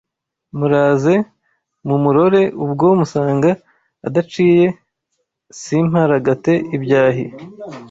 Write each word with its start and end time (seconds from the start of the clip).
Muraze 0.57 1.13
mumurore 1.87 2.41
ubwo 2.63 2.85
musanga 2.99 3.51
adaciye 4.07 4.65
simparagate 5.61 6.53
ibyahi 6.75 7.25